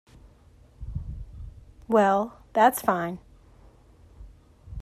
[1.87, 3.19] Well, that's fine.